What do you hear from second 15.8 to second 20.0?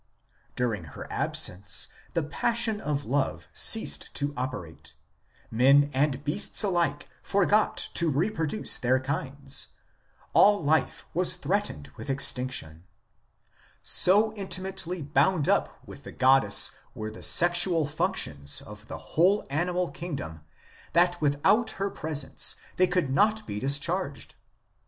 with the goddess were the sexual functions of the whole animal